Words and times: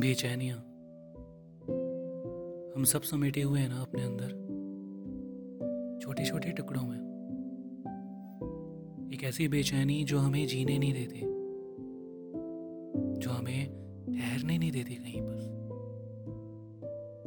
बेचैनियाँ। 0.00 0.58
हम 2.76 2.84
सब 2.84 3.02
समेटे 3.02 3.42
हुए 3.42 3.60
हैं 3.60 3.68
ना 3.68 3.80
अपने 3.80 4.02
अंदर। 4.02 4.28
छोटे 6.02 6.24
छोटे 6.24 6.50
टुकड़ों 6.50 6.82
में। 6.82 6.98
एक 9.14 9.24
ऐसी 9.24 9.48
बेचैनी 9.48 10.04
जो 10.04 10.18
हमें 10.18 10.46
जीने 10.46 10.78
नहीं 10.78 10.92
देती। 10.92 11.20
जो 13.20 13.30
हमें 13.30 13.66
ठहरने 14.12 14.58
नहीं 14.58 14.72
देती 14.72 14.94
कहीं 14.94 15.22
पर। 15.22 15.42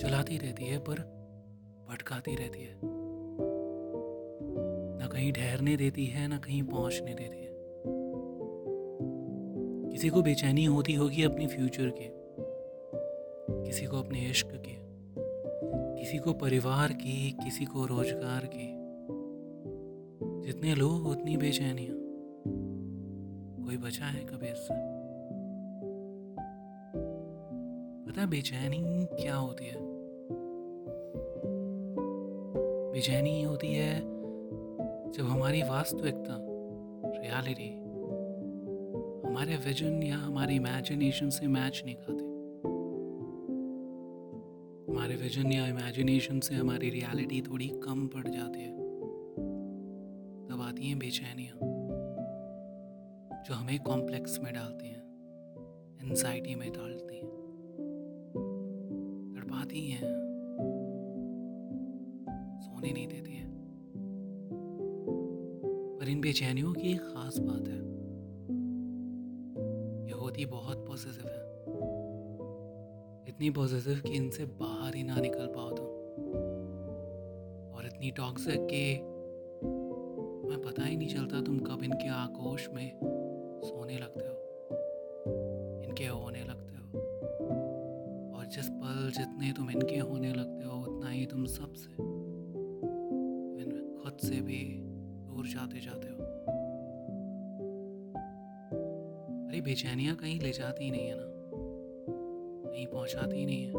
चलाती 0.00 0.38
रहती 0.38 0.64
है 0.64 0.78
पर 0.78 0.94
भटकाती 1.90 2.34
रहती 2.34 2.60
है। 2.62 2.80
ना 4.98 5.06
कहीं 5.06 5.32
ठहरने 5.32 5.76
देती 5.76 6.06
है, 6.06 6.28
ना 6.28 6.38
कहीं 6.38 6.62
पहुँचने 6.62 7.14
देती 7.14 7.38
है। 7.38 7.56
किसी 9.92 10.08
को 10.08 10.22
बेचैनी 10.22 10.64
होती 10.64 10.94
होगी 10.94 11.22
अपनी 11.22 11.46
फ्यूचर 11.46 11.90
के। 11.90 12.15
किसी 13.66 13.86
को 13.86 13.98
अपने 13.98 14.18
इश्क 14.18 14.46
के, 14.46 14.76
किसी 16.00 16.18
को 16.18 16.32
परिवार 16.32 16.92
की, 16.92 17.30
किसी 17.30 17.64
को 17.64 17.86
रोज़गार 17.86 18.50
की। 18.54 18.86
जितने 20.46 20.74
लोग, 20.74 21.06
उतनी 21.06 21.36
बेचैनियाँ। 21.36 21.96
कोई 23.66 23.76
बचा 23.76 24.04
है 24.04 24.24
कभी 24.24 24.46
इससे? 24.46 24.74
पता 28.06 28.26
बेचैनी 28.26 29.06
क्या 29.22 29.36
होती 29.36 29.64
है? 29.64 29.76
बेचैनी 32.92 33.42
होती 33.42 33.74
है 33.74 34.00
जब 35.12 35.24
हमारी 35.24 35.62
वास्तविकता 35.62 36.36
रियलिटी 37.22 37.82
हमारे 39.28 39.56
विजन 39.56 40.02
या 40.02 40.16
हमारी 40.16 40.56
इमेजिनेशन 40.56 41.30
से 41.30 41.46
मैच 41.46 41.82
नहीं 41.84 41.96
खाते। 41.96 42.25
विजन 45.26 45.52
या 45.52 45.66
इमेजिनेशन 45.66 46.40
से 46.40 46.54
हमारी 46.54 46.90
रियलिटी 46.90 47.40
थोड़ी 47.40 47.68
कम 47.68 48.06
पड़ 48.06 48.28
जाती 48.28 48.60
है। 48.60 48.76
तब 50.46 50.60
आती 50.62 50.86
हैं 50.86 50.98
बेचैनियाँ, 50.98 51.56
जो 53.42 53.54
हमें 53.54 53.82
कॉम्प्लेक्स 53.82 54.40
में 54.40 54.54
डालती 54.54 54.88
हैं 54.88 55.02
एनजाइटी 56.02 56.54
में 56.54 56.72
डालती 56.72 57.16
हैं। 57.16 57.26
तड़पाती 59.36 59.90
हैं, 59.90 60.00
सोने 62.60 62.92
नहीं 62.92 63.08
देती 63.08 63.32
हैं। 63.32 63.50
पर 66.00 66.08
इन 66.08 66.20
बेचैनियों 66.20 66.72
की 66.72 66.92
एक 66.92 67.00
खास 67.00 67.38
बात 67.38 67.68
है, 67.68 67.82
ये 70.06 70.12
होती 70.12 70.46
बहुत 70.46 70.86
पॉजिटिव 70.86 71.28
है। 71.28 71.95
इतनी 73.28 73.50
पॉजिटिव 73.50 74.00
कि 74.06 74.12
इनसे 74.12 74.44
बाहर 74.44 74.94
ही 74.94 75.02
ना 75.02 75.20
निकल 75.20 75.46
पाओ 75.46 75.70
तुम। 75.70 75.86
और 77.76 77.86
इतनी 77.86 78.10
टॉक्सिक 78.10 78.60
कि 78.60 78.96
तुम्हें 80.42 80.62
पता 80.62 80.84
ही 80.84 80.96
नहीं 80.96 81.08
चलता 81.08 81.40
तुम 81.40 81.58
कब 81.58 81.82
इनके 81.82 82.08
आकोश 82.08 82.68
में 82.68 82.98
सोने 83.64 83.98
लगते 83.98 84.26
हो। 84.26 84.34
इनके 85.82 86.06
होने 86.06 86.44
लगते 86.44 86.76
हो। 86.76 86.98
और 88.38 88.46
जिस 88.46 88.68
पल 88.68 89.10
जितने 89.10 89.52
तुम 89.52 89.70
इनके 89.70 89.98
होने 89.98 90.32
लगते 90.32 90.64
हो, 90.64 90.80
उतना 90.80 91.10
ही 91.10 91.26
तुम 91.26 91.46
सबसे 91.46 92.16
खुद 94.02 94.16
से 94.18 94.40
भी 94.40 94.76
दूर 95.26 95.46
जाते 95.46 95.80
जाते 95.80 96.08
हो। 96.08 96.14
अरे 99.48 99.60
बेचैनियाँ 99.60 100.16
कहीं 100.16 100.40
ले 100.40 100.52
जाती 100.52 100.84
ही 100.84 100.90
नहीं 100.90 101.06
है 101.06 101.14
ना? 101.16 101.35
कहीं 102.76 102.86
पहुंचाती 102.86 103.46
नहीं 103.46 103.62
है। 103.62 103.72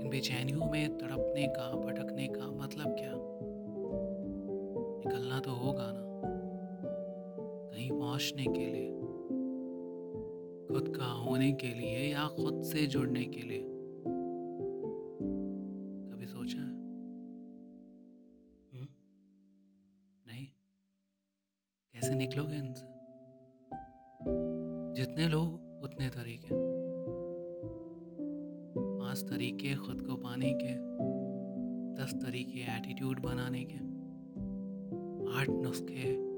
इन 0.00 0.08
बेचैनियों 0.10 0.70
में 0.70 0.98
तड़पने 0.98 1.46
का 1.46 1.72
भटकने 1.72 2.28
का 2.28 2.50
मतलब 2.50 2.94
क्या? 2.94 3.12
निकलना 4.98 5.40
तो 5.40 5.50
होगा 5.50 5.92
ना। 5.92 6.20
कहीं 7.76 7.90
पहुँचने 7.90 8.42
के 8.42 8.66
लिए। 8.66 8.90
खुद 10.68 10.96
का 10.96 11.04
होने 11.04 11.52
के 11.52 11.66
लिए 11.66 12.12
या 12.12 12.28
खुद 12.28 12.62
से 12.62 12.86
जुड़ने 12.86 13.24
के 13.24 13.40
लिए? 13.40 13.64
कभी 16.12 16.26
सोचा 16.26 16.58
है? 16.58 16.70
हुँ? 18.72 18.88
नहीं। 20.26 20.46
कैसे 21.92 22.14
निकलोगे 22.14 22.56
इनसे? 22.56 22.86
जितने 24.94 25.28
लोग 25.28 25.69
उतने 25.82 26.08
तरीके। 26.08 26.48
पाँच 28.98 29.20
तरीके 29.20 29.74
खुद 29.74 30.02
को 30.02 30.14
पाने 30.14 30.52
के, 30.62 30.74
दस 32.02 32.14
तरीके 32.14 32.60
एटीट्यूड 32.60 33.20
बनाने 33.20 33.64
के, 33.64 33.78
आठ 35.38 35.48
नुस्खे 35.50 36.30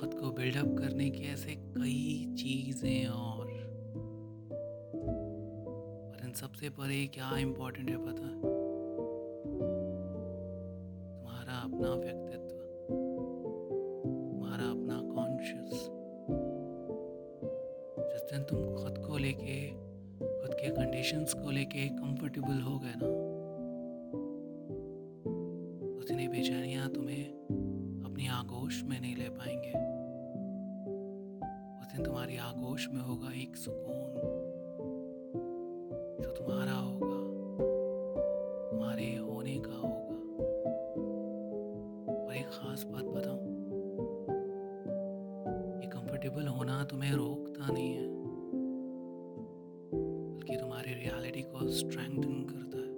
खुद 0.00 0.14
को 0.14 0.30
बिल्डअप 0.30 0.76
करने 0.78 1.10
के 1.10 1.24
ऐसे 1.24 1.54
कई 1.54 2.34
चीज़ें 2.38 3.06
और। 3.06 3.46
पर 6.10 6.26
इन 6.26 6.32
सबसे 6.32 6.68
परे 6.68 7.06
क्या 7.06 7.38
इम्पोर्टेंट 7.38 7.90
है 7.90 7.96
पता? 7.96 8.28
तुम्हारा 11.16 11.54
अपना 11.54 11.94
व्यक्तित्व 11.94 12.45
के 20.56 20.68
कंडीशंस 20.70 21.32
को 21.34 21.50
लेके 21.50 21.88
कंफर्टेबल 21.88 22.60
हो 22.60 22.78
गए 22.78 22.94
ना। 22.96 23.08
उस 25.98 26.08
दिन 26.08 26.28
बेचैनियाँ 26.30 26.88
तुम्हें 26.88 27.24
अपनी 28.04 28.26
आगोश 28.28 28.82
में 28.84 29.00
नहीं 29.00 29.16
ले 29.16 29.28
पाएँगे। 29.28 29.72
उस 31.80 31.92
दिन 31.92 32.04
तुम्हारी 32.04 32.36
आगोश 32.36 32.88
में 32.92 33.00
होगा 33.00 33.32
एक 33.32 33.56
सुकून 33.56 34.04
जो 36.22 36.30
तुम्हारा 36.30 36.72
होगा, 36.72 37.18
तुम्हारे 38.70 39.14
होने 39.16 39.58
का 39.58 39.74
होगा। 39.74 40.16
और 42.24 42.36
एक 42.36 42.48
खास 42.48 42.84
बात 42.84 43.04
बताऊँ, 43.04 43.44
ये 45.82 45.88
कंफर्टेबल 45.88 46.46
होना 46.48 46.84
तुम्हें 46.84 47.12
रोकता 47.12 47.72
नहीं 47.72 47.92
है। 47.94 48.25
बल्कि 50.46 50.60
तुम्हारी 50.60 50.92
रियलिटी 50.94 51.42
को 51.42 51.68
स्ट्रेंथन 51.68 52.42
करता 52.50 52.78
है। 52.78 52.90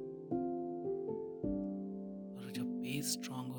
और 2.37 2.53
जब 2.53 2.65
बेस 2.81 3.13
स्ट्रांग 3.13 3.53